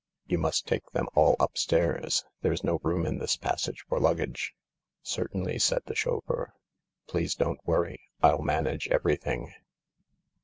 [0.31, 2.25] "You must take them all upstairs.
[2.41, 4.55] There's no room in this passage for luggage."
[5.05, 6.53] I'll 'If™ 1117'" S l d tl f, chauffeur
[7.07, 8.01] "Please don't worry.
[8.23, 9.53] Ill manage everything."